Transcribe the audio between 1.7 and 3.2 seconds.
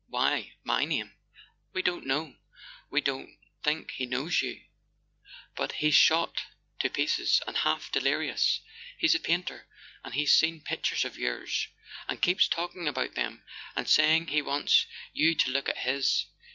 "We don't know. We